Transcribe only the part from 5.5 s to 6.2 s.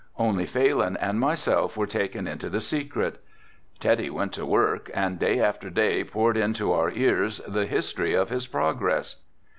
day